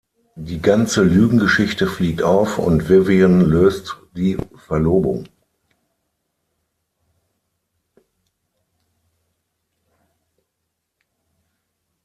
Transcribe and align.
Die 0.39 0.59
ganze 0.59 1.03
Lügengeschichte 1.03 1.85
fliegt 1.85 2.23
auf, 2.23 2.57
und 2.57 2.89
Vivian 2.89 3.39
löst 3.39 3.97
die 4.15 4.35
Verlobung. 4.55 5.27